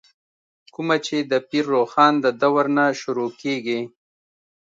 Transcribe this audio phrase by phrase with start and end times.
[0.73, 3.79] کومه چې دَپير روښان ددورنه شروع کيږې